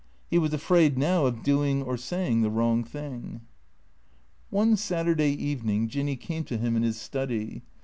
He 0.31 0.39
was 0.39 0.51
afraid 0.51 0.97
now 0.97 1.27
of 1.27 1.43
doing 1.43 1.83
or 1.83 1.95
saying 1.95 2.41
the 2.41 2.49
wrong 2.49 2.83
thing. 2.83 3.41
One 4.49 4.75
Saturday 4.75 5.29
evening 5.33 5.87
Jinny 5.89 6.15
came 6.15 6.43
to 6.45 6.57
him 6.57 6.75
in 6.75 6.81
his 6.81 6.99
study. 6.99 7.61